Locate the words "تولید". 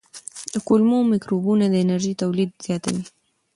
2.21-2.51